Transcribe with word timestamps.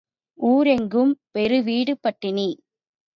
ஊர் 0.39 0.67
எங்கும் 0.67 1.11
பேறு 1.31 1.63
வீடு 1.63 1.93
பட்டினி. 1.97 2.47